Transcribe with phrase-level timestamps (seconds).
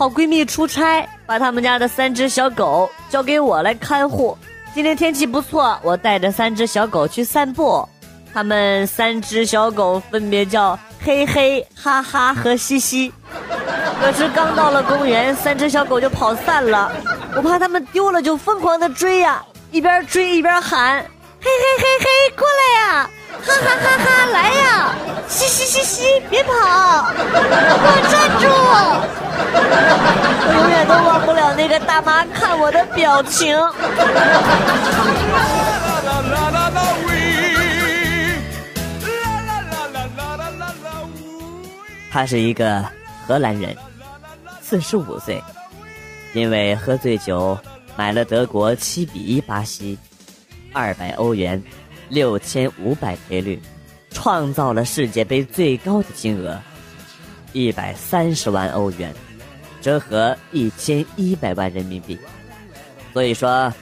[0.00, 4.34] 好闺蜜出差，把他们家的三只小狗交给我来看护。
[4.74, 7.86] 今天天气不错，我带着三只小狗去散步。
[8.32, 13.12] 他们三只小狗分别叫嘿嘿、哈哈和嘻嘻。
[14.00, 16.90] 可是刚到了公园，三只小狗就跑散了。
[17.36, 21.02] 我怕它们丢了，就疯狂的追呀，一边追一边喊：
[21.42, 23.10] 嘿嘿嘿嘿，过来呀！
[23.42, 24.94] 哈哈哈哈，来呀！
[25.28, 26.50] 嘻嘻嘻嘻，别跑！
[27.14, 28.44] 给我站住！
[30.42, 33.56] 我永远都忘不了那个大妈看我的表情。
[42.12, 42.84] 他是一个
[43.26, 43.76] 荷兰人，
[44.60, 45.42] 四十五岁，
[46.32, 47.56] 因为喝醉酒
[47.96, 49.96] 买了德国七比一巴西，
[50.72, 51.62] 二百欧元。
[52.10, 53.58] 六千五百赔率，
[54.10, 56.60] 创造了世界杯最高的金额，
[57.52, 59.14] 一百三十万欧元，
[59.80, 62.18] 折合一千一百万人民币。
[63.12, 63.72] 所以说，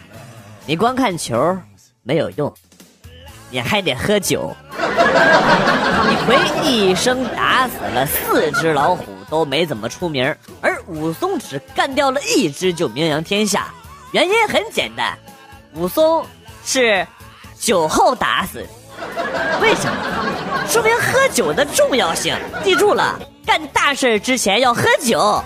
[0.66, 1.58] 你光看球
[2.02, 2.52] 没有用，
[3.50, 4.54] 你还得喝酒。
[4.76, 13.72] 李逵一生打死了四只老虎都没怎么出名，而武松只干掉了一只就名扬天下。
[14.12, 15.18] 原因很简单，
[15.74, 16.26] 武松
[16.62, 17.06] 是。
[17.58, 18.64] 酒后打死，
[19.60, 19.96] 为什么？
[20.68, 22.34] 说明喝酒的重要性。
[22.64, 25.42] 记住了，干大事之前要喝酒。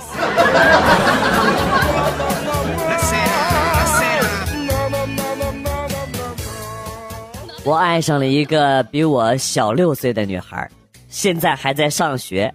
[7.65, 10.69] 我爱上了一个比我小六岁的女孩，
[11.09, 12.53] 现在还在上学，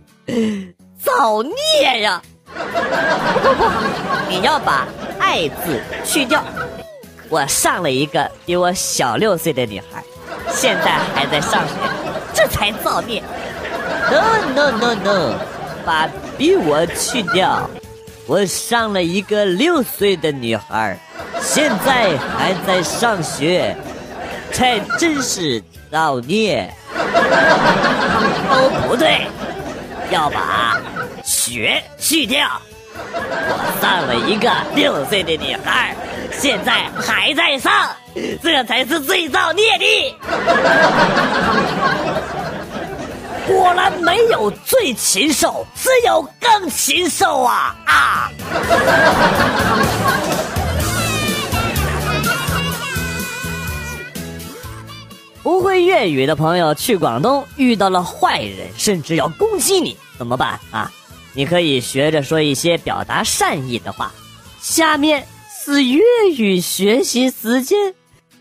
[0.97, 2.21] 造孽呀！
[4.27, 4.85] 你要把
[5.19, 6.43] “爱”字去掉。
[7.29, 10.01] 我上了一个比我小六岁的女孩，
[10.49, 11.73] 现在还在上学，
[12.33, 13.21] 这才造孽。
[14.09, 14.21] No
[14.55, 15.33] no no no，
[15.85, 16.07] 把
[16.37, 17.69] 比我去掉。
[18.25, 20.97] 我上了一个六岁的女孩，
[21.41, 23.75] 现在还在上学，
[24.53, 25.61] 才真是
[25.91, 26.73] 造孽。
[28.49, 29.27] 都 不对，
[30.09, 30.79] 要把
[31.25, 32.47] 学去掉。
[32.93, 35.93] 我上了一个六岁的女孩。
[36.39, 37.89] 现在还在上，
[38.43, 40.15] 这才是最造孽的。
[43.47, 48.29] 果然没有最禽兽，只有更禽兽啊啊！
[55.41, 60.91] 不会粤语的朋友去广东遇到了坏人，甚至要攻击你，怎么办啊？
[61.33, 64.11] 你可以学着说一些表达善意的话。
[64.61, 65.25] 下面。
[65.67, 66.01] 是粤
[66.37, 67.77] 语学习时间，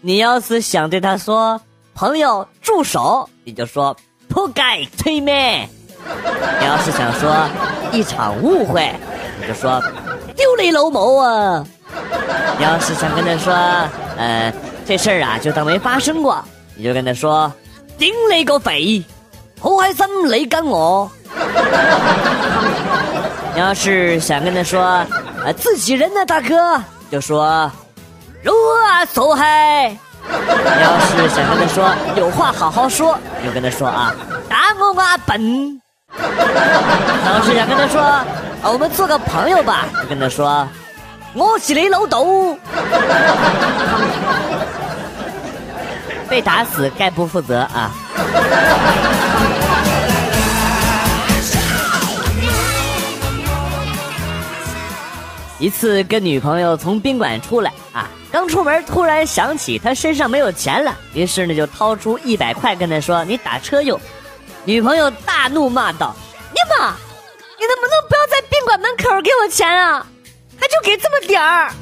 [0.01, 1.61] 你要是想对他说
[1.93, 3.97] “朋友住手”，你就说
[4.31, 4.63] “扑街
[4.97, 5.67] 催咩”；
[6.61, 7.35] 你要是想说
[7.91, 8.89] “一场误会”，
[9.43, 9.83] 你就说
[10.39, 11.67] “丢你老母啊”；
[12.59, 13.53] 你要是想跟他说
[14.17, 14.55] “呃，
[14.87, 16.41] 这事儿啊就当没发生过”，
[16.79, 17.53] 你就跟他说
[17.99, 19.03] “顶你个肺，
[19.59, 21.11] 好开心你跟我”；
[23.53, 25.05] 你要是想跟他说
[25.45, 26.81] “呃，自己人呢，大哥”。
[27.11, 27.71] 就说，
[28.43, 29.97] 如何走嗨？
[30.29, 34.13] 你要是想跟他说有话好好说，你就跟他说啊，
[34.49, 35.81] 打我阿笨。
[36.19, 38.03] 要是想跟他说，
[38.73, 40.67] 我们做个朋友吧，就跟他说，
[41.33, 42.59] 我是你老豆。
[46.29, 47.93] 被打死概不负责啊。
[55.59, 63.99] 一次跟女朋友从宾馆出来啊，刚出门突然想起他身上没有钱了，于是呢就掏出一百块跟他说：“你打车用。”
[64.65, 66.15] 女朋友大怒骂道
[66.53, 66.95] ：“你妈，
[67.59, 70.07] 你能不能不要在宾馆门口给我钱啊？
[70.61, 71.73] 还就给这么点儿？”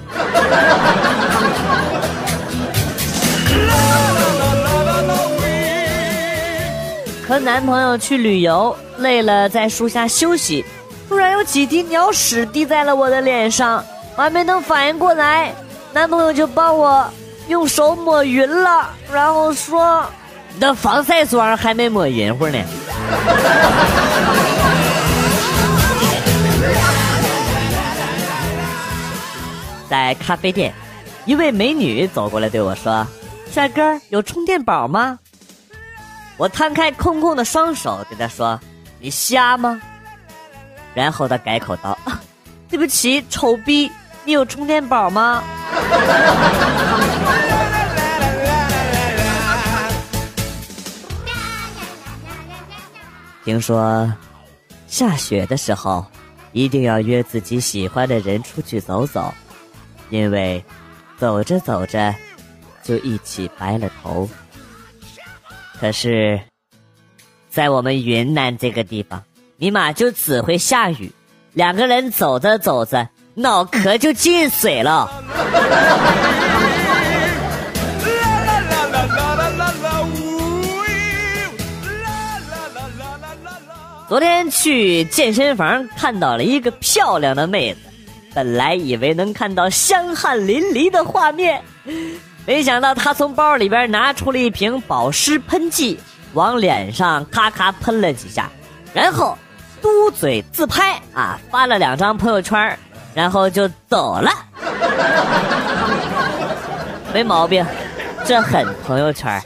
[7.26, 10.62] 和男朋友去旅游，累了在树下休息。
[11.14, 13.84] 突然有几滴鸟屎滴在了我的脸上，
[14.16, 15.54] 我还没能反应过来，
[15.92, 17.08] 男朋友就帮我
[17.46, 20.04] 用手抹匀了，然后说
[20.52, 22.58] ：“你的防晒霜还没抹匀乎呢。
[29.88, 30.74] ”在咖啡店，
[31.26, 33.06] 一位美女走过来对我说
[33.54, 35.20] ：“帅哥，有充电宝吗？”
[36.36, 38.58] 我摊开空空的双手对她说
[38.98, 39.80] ：“你瞎吗？”
[40.94, 41.98] 然后他改口道
[42.70, 43.90] ：“对不起，丑逼，
[44.24, 45.42] 你有充电宝吗？”
[53.44, 54.10] 听说
[54.86, 56.06] 下雪的时候，
[56.52, 59.34] 一定要约自己喜欢的人出去走走，
[60.08, 60.64] 因为
[61.18, 62.14] 走着走着
[62.82, 64.26] 就一起白了头。
[65.78, 66.40] 可是，
[67.50, 69.22] 在我们云南这个地方，
[69.56, 71.12] 尼玛就只会下雨，
[71.52, 75.08] 两个人走着走着，脑壳就进水了。
[84.08, 87.80] 昨天去健身房看到了一个漂亮的妹子，
[88.34, 91.62] 本来以为能看到香汗淋漓的画面，
[92.44, 95.98] 没想到她从包里边拿出了一瓶保湿喷剂，
[96.34, 98.50] 往脸上咔咔喷了几下，
[98.92, 99.38] 然后
[99.84, 102.78] 嘟嘴自拍啊，发了两张朋友圈，
[103.12, 104.30] 然后就走了。
[107.12, 107.62] 没毛病，
[108.24, 109.42] 这很朋友圈。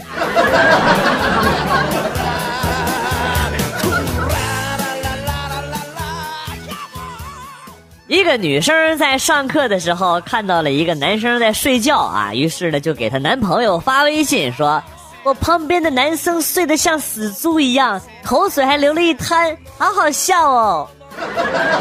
[8.07, 14.81] 一个女生在上课的时候看到了一个男生在睡觉啊，于是呢就给她男朋友发微信说
[15.25, 20.89] ：“我旁边的男生睡得像死猪一样，口水还流了一滩，好好笑哦。”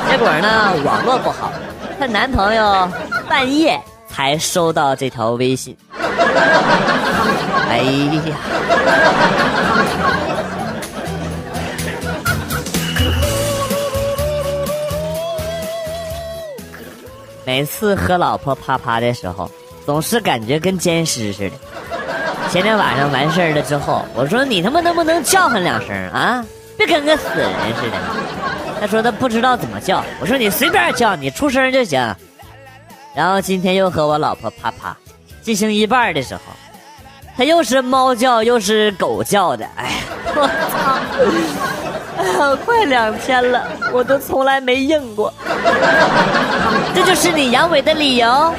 [0.10, 1.52] 结果呢网络不好，
[2.00, 2.90] 她男朋友
[3.30, 3.80] 半夜
[4.10, 5.78] 才收到这条微信。
[7.70, 7.78] 哎
[8.28, 8.38] 呀！
[17.46, 19.50] 每次和老婆啪啪的时候，
[19.86, 21.56] 总是感觉跟奸尸似的。
[22.50, 26.44] 前天晚上完事儿了之后，我说你他妈能不能叫唤两声啊？
[26.78, 27.50] 别跟个死人
[27.80, 27.98] 似的。
[28.80, 30.04] 他说他不知道怎么叫。
[30.22, 32.16] 我说你随便叫，你出声就行。
[33.16, 34.96] 然后今天又和我老婆啪啪
[35.42, 36.42] 进行一半的时候，
[37.36, 39.68] 他又是猫叫又是狗叫的。
[39.76, 39.92] 哎呀，
[40.36, 41.00] 我操！
[42.18, 45.34] 哎， 快两天了，我都从来没硬过，
[46.94, 48.54] 这就是你阳痿的理由？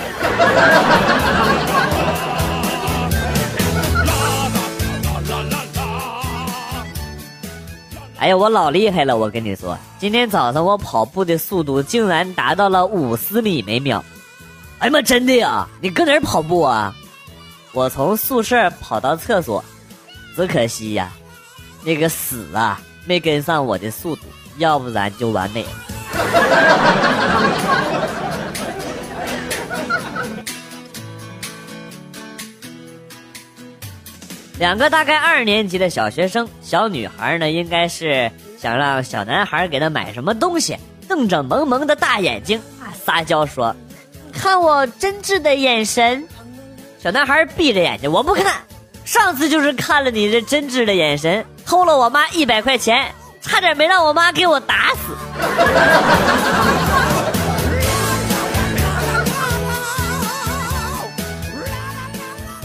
[8.19, 14.05] 哎呀，我老厉害了，我跟你说，今天早上我跑步的速度竟然达到了五十米每秒。
[14.81, 15.67] 哎呀妈，真的呀？
[15.81, 16.95] 你搁哪儿跑步啊？
[17.73, 19.65] 我从宿舍跑到厕所，
[20.35, 21.13] 只可惜呀，
[21.85, 22.81] 那个屎啊！
[23.07, 24.23] 没跟上我的速度，
[24.59, 25.71] 要不然就完美了。
[34.59, 38.29] 两个大概二年级的小学生，小女孩呢，应该是
[38.61, 40.77] 想让小男孩给她买什么东西，
[41.07, 42.61] 瞪着萌萌的大眼睛，
[43.05, 43.75] 撒娇说
[44.35, 46.27] ：“看我真挚的眼神。”
[46.99, 48.53] 小男孩闭着眼睛，我不看。
[49.05, 51.47] 上次就是看了你这真挚的眼神。
[51.65, 55.17] 偷了我妈一百块钱，差点没让我妈给我打死。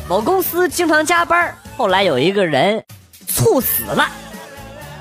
[0.10, 2.84] 某公司经常加班，后来有一个人
[3.27, 4.08] 猝死了。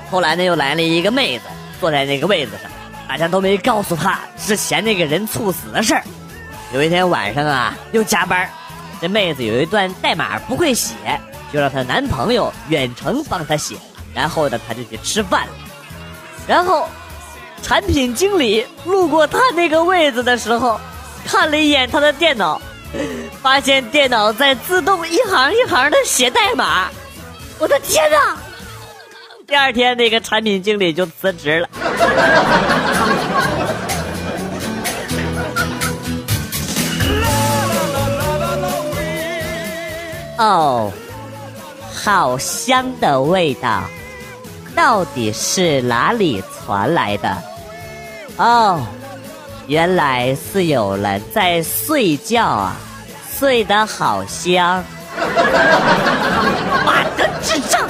[0.09, 1.45] 后来呢，又来了一个妹子
[1.79, 2.69] 坐在那个位子上，
[3.07, 6.03] 大家都没告诉他之前那个人猝死的事儿。
[6.73, 8.49] 有一天晚上啊，又加班，
[8.99, 10.93] 这妹子有一段代码不会写，
[11.51, 13.75] 就让她男朋友远程帮她写。
[14.13, 15.53] 然后呢，她就去吃饭了。
[16.47, 16.87] 然后，
[17.61, 20.79] 产品经理路过她那个位子的时候，
[21.25, 22.61] 看了一眼她的电脑，
[23.43, 26.89] 发现电脑在自动一行一行的写代码。
[27.59, 28.37] 我的天哪！
[29.45, 31.67] 第二天，那个产品经理就辞职了。
[40.37, 40.89] 哦，
[41.93, 43.83] 好香的味道。
[44.73, 47.37] 到底是哪里传来的？
[48.37, 48.81] 哦，
[49.67, 52.75] 原来是有人在睡觉啊，
[53.37, 54.83] 睡得好香。
[56.85, 57.81] 妈的智障！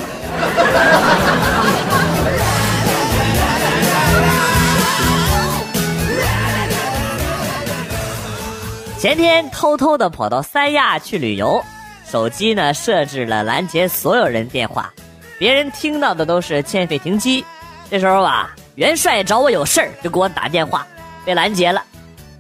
[8.98, 11.62] 前天偷偷的跑到三亚去旅游，
[12.10, 14.92] 手机呢设置了拦截所有人电话。
[15.38, 17.46] 别人听到的都是欠费停机，
[17.92, 20.88] 这时候啊，元帅找我有事儿，就给我打电话，
[21.26, 21.84] 被拦截了，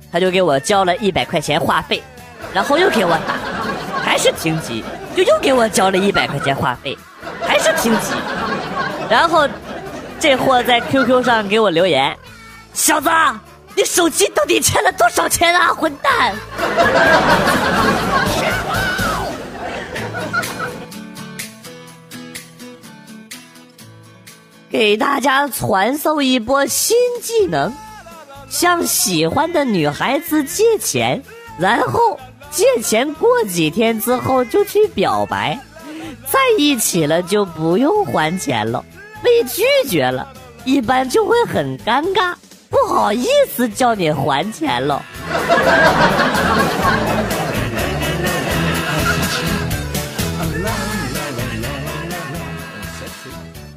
[0.09, 2.01] 他就给我交了一百块钱话费，
[2.51, 3.35] 然后又给我打，
[4.03, 4.83] 还是停机，
[5.15, 6.97] 就又给我交了一百块钱话费，
[7.41, 8.13] 还是停机，
[9.09, 9.47] 然后
[10.19, 12.17] 这货在 QQ 上给我留言
[12.73, 13.09] ：“小子，
[13.75, 16.33] 你手机到底欠了多少钱啊，混蛋！”
[24.69, 27.71] 给大家传授一波新技能，
[28.49, 31.21] 向喜欢的女孩子借钱，
[31.59, 32.19] 然后
[32.53, 35.59] 借钱过几天之后就去表白，
[36.27, 38.85] 在一起了就不用还钱了。
[39.23, 40.27] 被拒绝了，
[40.63, 42.35] 一般就会很尴尬，
[42.69, 45.03] 不好意思叫你还钱了。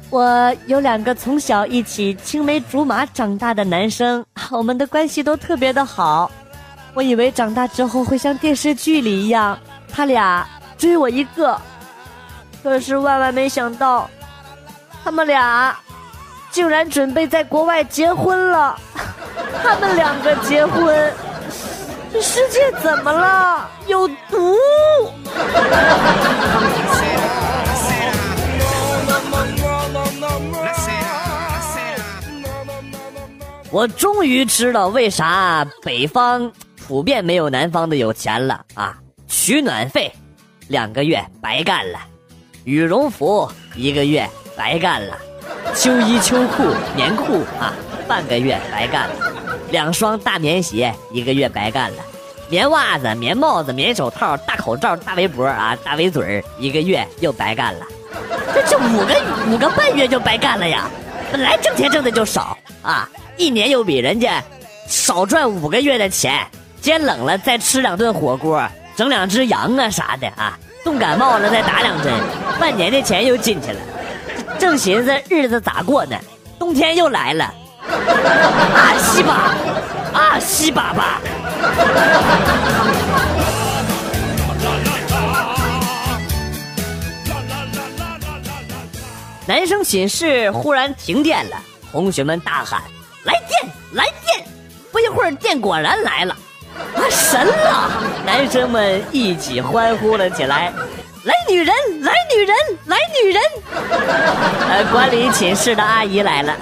[0.09, 6.31] 我有两个从小一起青梅竹马长大的男生，我们的关系都特别的好。
[6.97, 9.55] 我以为长大之后会像电视剧里一样，
[9.87, 10.43] 他俩
[10.79, 11.55] 追我一个，
[12.63, 14.09] 可是万万没想到，
[15.03, 15.77] 他们俩
[16.49, 18.75] 竟然准备在国外结婚了。
[19.61, 21.13] 他们两个结婚，
[22.11, 23.69] 这世界怎么了？
[23.85, 24.57] 有毒！
[33.69, 36.51] 我终于知道为啥北方
[36.87, 38.97] 普遍没有南方的有钱了啊！
[39.27, 40.09] 取暖费
[40.69, 41.99] 两个月白干了，
[42.63, 44.25] 羽绒服一个月
[44.55, 45.17] 白干了，
[45.75, 46.63] 秋衣秋裤
[46.95, 47.73] 棉裤啊
[48.07, 49.15] 半个月白干了，
[49.69, 51.97] 两双大棉鞋一个月白干了，
[52.49, 57.85] 棉袜子、棉帽子、棉手套、大口罩、大围脖啊大围嘴一个月又白干了，
[58.53, 59.13] 这这五个
[59.51, 60.89] 五个半月就白干了呀！
[61.33, 63.09] 本来挣钱挣的就少啊。
[63.35, 64.41] 一年又比人家
[64.87, 66.47] 少赚五个月的钱，
[66.87, 68.65] 天冷了再吃两顿火锅，
[68.95, 72.13] 整两只羊啊啥的啊，冻感冒了再打两针，
[72.61, 73.79] 半年的钱又进去了。
[74.57, 76.17] 正寻思日子咋过呢，
[76.57, 77.53] 冬天又来了，
[77.83, 79.53] 啊西吧，
[80.13, 81.03] 啊西粑粑。
[89.45, 91.57] 男生寝室忽然停电了，
[91.91, 92.81] 同学们大喊。
[93.25, 94.47] 来电，来电！
[94.89, 96.33] 不一会儿，电果然来了，
[96.95, 97.91] 啊，神了！
[98.25, 100.71] 男生们一起欢呼了起来。
[101.23, 103.41] 来女人，来女人，来女人！
[104.69, 106.55] 呃，管理寝室的阿姨来了，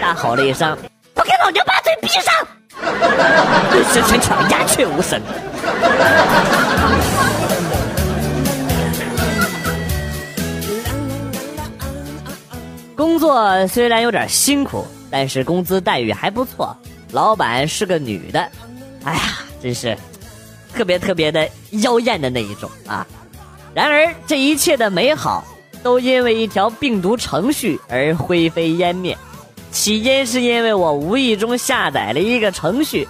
[0.00, 0.76] 大吼了一声
[1.14, 2.32] ：“都给老娘把嘴闭上！”
[3.92, 5.20] 全全场鸦雀无声。
[12.96, 14.86] 工作虽然有点辛苦。
[15.08, 16.76] 但是工资待遇还不错，
[17.12, 18.40] 老板是个女的，
[19.04, 19.98] 哎呀，真是
[20.72, 21.48] 特别特别的
[21.82, 23.04] 妖艳的那一种啊！
[23.74, 25.44] 然而这一切的美好
[25.82, 29.18] 都因为一条病毒程序而灰飞烟灭。
[29.72, 33.08] 起因是因为我无意中下载了一个程序，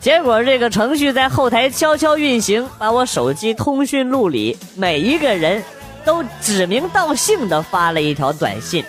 [0.00, 5.62] 结果这个程序在后台悄悄运行，把我手机通讯录里每一个人
[6.04, 8.84] 都指名道姓的发了一条短信：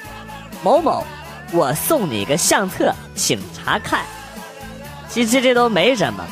[0.64, 1.06] 某某。
[1.52, 4.04] 我送你个相册，请查看。
[5.08, 6.26] 其实这都没什么，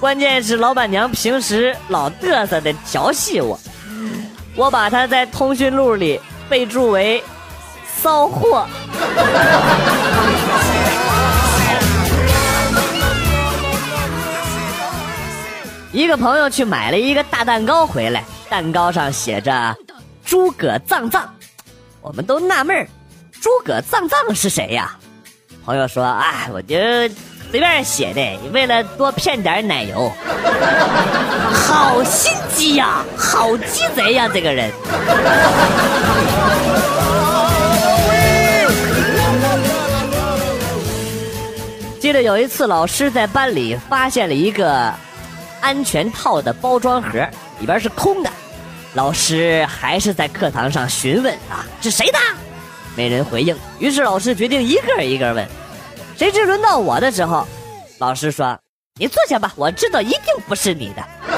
[0.00, 3.58] 关键是老板娘平时老嘚瑟的调戏我，
[4.54, 7.22] 我把她在通讯录里备注为
[8.00, 8.64] “骚货”。
[15.90, 19.76] 一个朋友去买了一个大蛋糕回来，蛋糕上写着
[20.24, 21.28] “诸葛藏藏”，
[22.00, 22.86] 我们都纳闷。
[23.40, 24.96] 诸葛藏藏是谁呀？
[25.64, 26.76] 朋友说：“哎，我就
[27.50, 30.12] 随便写的，为了多骗点奶油。
[31.68, 34.70] ”好心机呀，好鸡贼呀，这个人。
[42.00, 44.92] 记得有一次，老师在班里发现了一个
[45.60, 47.26] 安全套的包装盒，
[47.60, 48.30] 里边是空的。
[48.94, 52.18] 老师还是在课堂上询问啊：“是谁的？”
[52.96, 55.46] 没人回应，于是老师决定一个一个问。
[56.18, 57.46] 谁知轮到我的时候，
[57.98, 58.58] 老师说
[58.98, 61.36] ：“你坐下吧，我知道一定不是你的。”你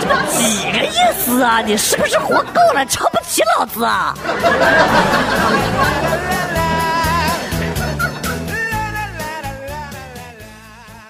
[0.00, 1.60] 这几个意思啊？
[1.60, 4.18] 你是不是活够了，瞧不起老子啊？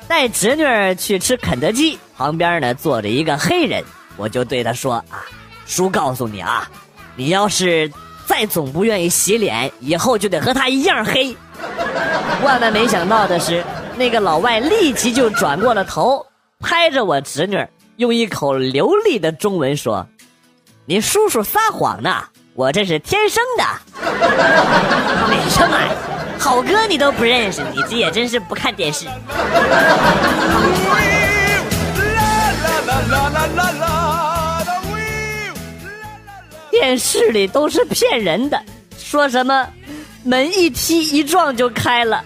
[0.06, 3.82] 带侄女去吃肯德基，旁边呢坐着一个黑人，
[4.18, 5.24] 我就对他说：“啊，
[5.64, 6.70] 叔告诉你啊，
[7.14, 7.90] 你要是……”
[8.26, 11.34] 再总不愿意洗脸，以后就得和他一样黑。
[12.42, 13.64] 万万没想到的是，
[13.96, 16.26] 那个老外立即就转过了头，
[16.60, 17.64] 拍着我侄女，
[17.96, 20.06] 用一口流利的中文说
[20.84, 23.64] ：“你叔叔撒谎呢，我这是天生的。”
[25.30, 25.78] 没什么，
[26.38, 29.06] 好哥你都不认识，你这也真是不看电视。
[36.78, 38.60] 电视里都是骗人的，
[38.98, 39.66] 说什么
[40.24, 42.22] 门一踢一撞就开了，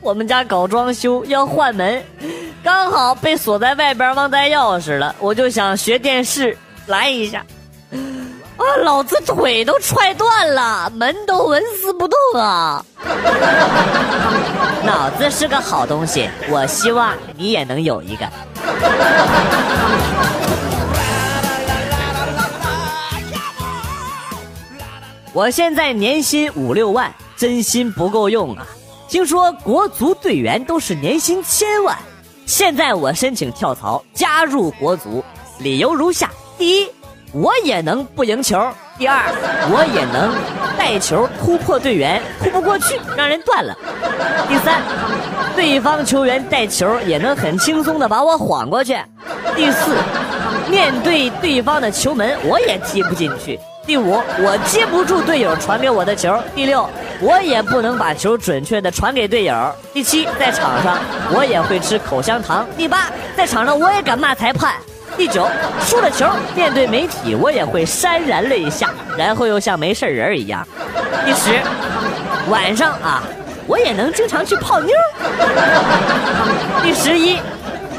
[0.00, 2.00] 我们家搞装修要换门，
[2.62, 7.44] 刚好被锁在外边忘带钥匙了，我就想学电视来一下。
[7.90, 12.84] 啊，老子腿都踹断了，门都纹丝不动啊！
[14.84, 18.28] 脑子是个好东西，我希望你也能有一个。
[25.34, 28.66] 我现在年薪五六万，真心不够用啊！
[29.08, 31.96] 听说国足队员都是年薪千万，
[32.44, 35.24] 现在我申请跳槽加入国足，
[35.58, 36.88] 理由如下：第一。
[37.32, 38.62] 我也能不赢球。
[38.98, 39.24] 第二，
[39.72, 40.34] 我也能
[40.76, 43.74] 带球突破队员，突不过去，让人断了。
[44.50, 44.82] 第三，
[45.56, 48.98] 对方球员带球也能很轻松的把我晃过去。
[49.56, 49.96] 第四，
[50.72, 53.60] 面对对方的球门，我也踢不进去。
[53.86, 56.34] 第五，我接不住队友传给我的球。
[56.54, 56.88] 第六，
[57.20, 59.54] 我也不能把球准确的传给队友。
[59.92, 60.98] 第七，在场上
[61.30, 62.66] 我也会吃口香糖。
[62.74, 64.76] 第八，在场上我也敢骂裁判。
[65.14, 65.46] 第九，
[65.82, 66.26] 输了球，
[66.56, 68.88] 面对媒体我也会潸然泪下，
[69.18, 70.66] 然后又像没事人一样。
[71.26, 71.60] 第十，
[72.48, 73.22] 晚上啊，
[73.66, 74.94] 我也能经常去泡妞。
[76.82, 77.38] 第十一。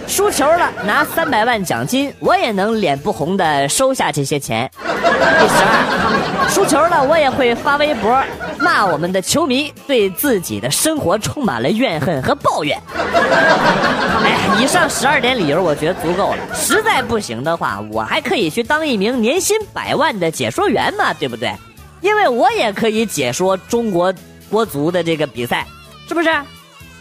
[0.08, 4.70] 输球了，拿三百万奖金，我也能脸不红的收下这些钱。
[4.78, 8.24] 第十二，输球了，我也会发微博
[8.60, 12.80] 骂我们的球迷，对自己的生活充满了怨恨和抱怨。
[12.96, 16.38] 哎，以上十二点理由我觉得足够了。
[16.54, 21.52] 实在不行的话，我还可以去当一名年薪百万的解说员嘛，对不对？
[22.02, 24.13] 因为我也可以解说中国
[24.50, 25.66] 国足的这个比赛，
[26.08, 26.30] 是不是？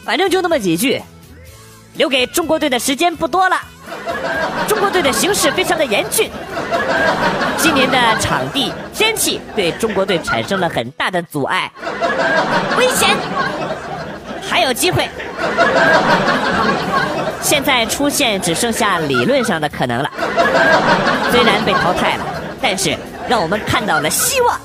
[0.04, 1.02] 反正就那么几句。
[1.94, 3.56] 留给中国队的时间不多了，
[4.66, 6.30] 中国队的形势非常的严峻，
[7.58, 11.70] 今年的场地天气对中国队产生了很大的阻碍，
[12.78, 13.14] 危险，
[14.48, 15.08] 还有机会，
[17.42, 20.10] 现在出现只剩下理论上的可能了，
[21.30, 22.24] 虽然被淘汰了，
[22.62, 22.96] 但是
[23.28, 24.58] 让我们看到了希望。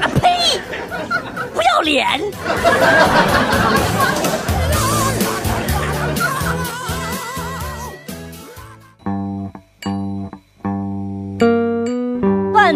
[0.00, 0.60] 啊呸！
[1.52, 2.20] 不要脸！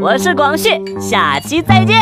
[0.00, 1.96] 我是广旭，下期再见。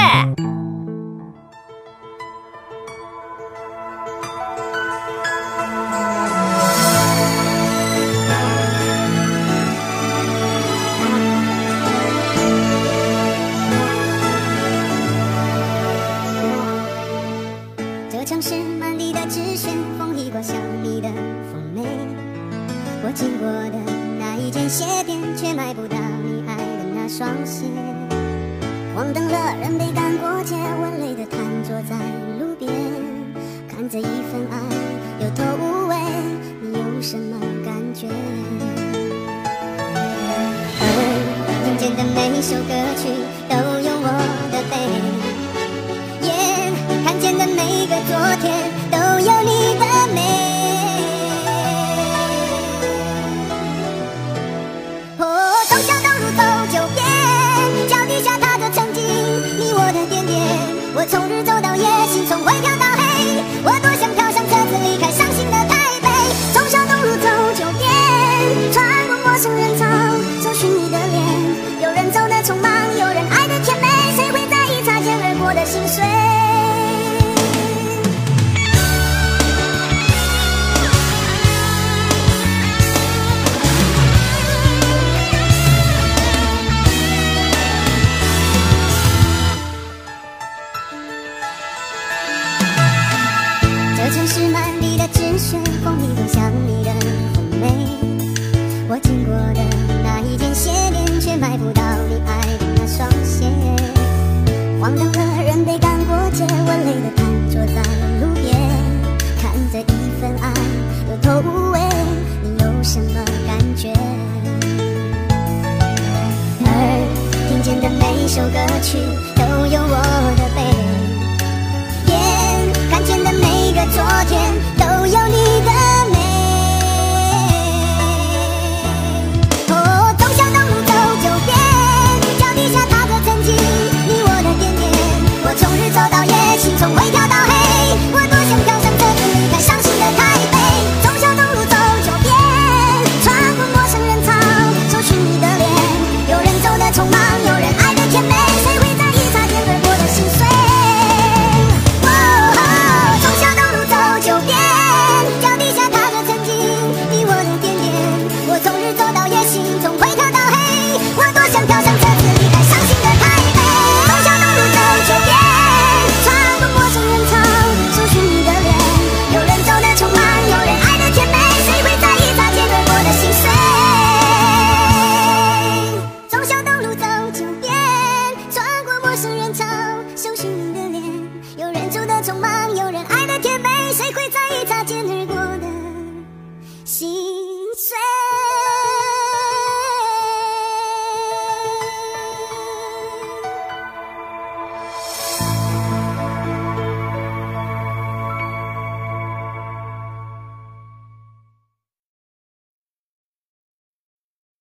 [42.39, 43.28] 一首歌曲。